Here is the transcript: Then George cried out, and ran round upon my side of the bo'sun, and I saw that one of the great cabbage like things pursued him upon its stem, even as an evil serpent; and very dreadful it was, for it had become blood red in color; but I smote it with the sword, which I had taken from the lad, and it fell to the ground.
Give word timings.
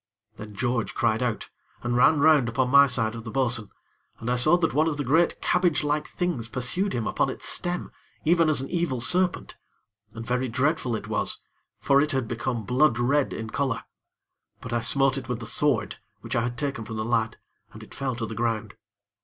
Then 0.37 0.55
George 0.55 0.95
cried 0.95 1.21
out, 1.21 1.51
and 1.83 1.95
ran 1.95 2.17
round 2.19 2.49
upon 2.49 2.71
my 2.71 2.87
side 2.87 3.13
of 3.13 3.23
the 3.23 3.29
bo'sun, 3.29 3.69
and 4.19 4.31
I 4.31 4.35
saw 4.35 4.57
that 4.57 4.73
one 4.73 4.87
of 4.87 4.97
the 4.97 5.03
great 5.03 5.39
cabbage 5.41 5.83
like 5.83 6.07
things 6.07 6.49
pursued 6.49 6.93
him 6.93 7.05
upon 7.05 7.29
its 7.29 7.47
stem, 7.47 7.91
even 8.25 8.49
as 8.49 8.61
an 8.61 8.69
evil 8.71 8.99
serpent; 8.99 9.57
and 10.15 10.25
very 10.25 10.47
dreadful 10.47 10.95
it 10.95 11.07
was, 11.07 11.43
for 11.79 12.01
it 12.01 12.13
had 12.13 12.27
become 12.27 12.65
blood 12.65 12.97
red 12.97 13.31
in 13.31 13.51
color; 13.51 13.83
but 14.59 14.73
I 14.73 14.81
smote 14.81 15.19
it 15.19 15.29
with 15.29 15.39
the 15.39 15.45
sword, 15.45 15.97
which 16.21 16.35
I 16.35 16.41
had 16.41 16.57
taken 16.57 16.83
from 16.83 16.97
the 16.97 17.05
lad, 17.05 17.37
and 17.71 17.83
it 17.83 17.93
fell 17.93 18.15
to 18.15 18.25
the 18.25 18.33
ground. 18.33 18.73